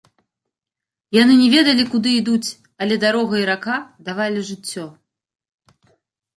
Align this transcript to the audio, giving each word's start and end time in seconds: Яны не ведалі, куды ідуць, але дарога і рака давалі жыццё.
Яны 1.21 1.33
не 1.41 1.49
ведалі, 1.55 1.83
куды 1.91 2.09
ідуць, 2.23 2.49
але 2.85 2.95
дарога 3.05 3.35
і 3.43 3.47
рака 3.53 3.77
давалі 4.11 4.39
жыццё. 4.51 4.85